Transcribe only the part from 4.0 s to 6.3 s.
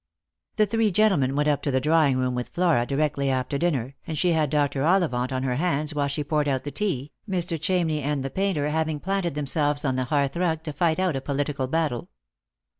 and she had Dr. Ollivant on her hands while she